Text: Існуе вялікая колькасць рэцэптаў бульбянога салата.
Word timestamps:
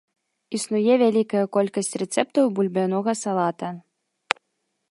Існуе 0.57 0.93
вялікая 1.01 1.43
колькасць 1.57 1.93
рэцэптаў 2.03 2.45
бульбянога 2.59 3.11
салата. 3.23 3.67